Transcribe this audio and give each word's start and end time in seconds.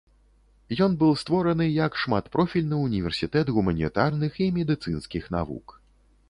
Ён 0.85 0.93
быў 1.01 1.11
створаны 1.23 1.67
як 1.73 1.99
шматпрофільны 2.03 2.79
універсітэт 2.87 3.53
гуманітарных 3.59 4.31
і 4.47 4.49
медыцынскіх 4.57 5.23
навук. 5.39 5.79